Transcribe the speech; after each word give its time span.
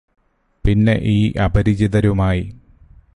പിന്നെ 0.65 0.95
ഈ 1.03 1.33
അപരിചിതരുമായി 1.37 2.43